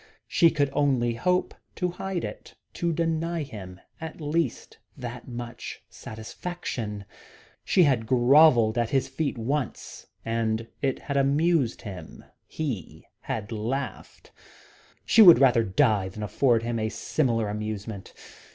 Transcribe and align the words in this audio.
She 0.27 0.49
could 0.49 0.71
only 0.73 1.13
hope 1.13 1.53
to 1.75 1.89
hide 1.89 2.23
it, 2.23 2.55
to 2.73 2.91
deny 2.91 3.43
him 3.43 3.79
at 4.01 4.19
least 4.19 4.79
that 4.97 5.27
much 5.27 5.83
satisfaction. 5.91 7.05
She 7.63 7.83
had 7.83 8.07
grovelled 8.07 8.79
at 8.79 8.89
his 8.89 9.07
feet 9.07 9.37
once 9.37 10.07
and 10.25 10.67
it 10.81 10.97
had 11.03 11.17
amused 11.17 11.83
him. 11.83 12.25
He 12.47 13.05
had 13.19 13.51
laughed! 13.51 14.31
She 15.05 15.21
would 15.21 15.37
die 15.37 15.39
rather 15.41 16.09
than 16.09 16.23
afford 16.23 16.63
him 16.63 16.79
a 16.79 16.89
similar 16.89 17.47
amusement. 17.47 18.11